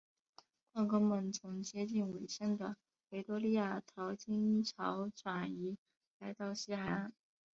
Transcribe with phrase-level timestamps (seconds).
[0.73, 2.75] 矿工们从接近尾声的
[3.09, 5.77] 维多利亚淘金潮转移
[6.17, 7.13] 来到西海岸。